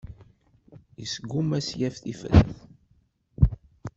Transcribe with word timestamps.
Yesguma 0.99 1.53
ad 1.57 1.63
s-yaf 1.67 1.95
tifrat. 2.03 2.49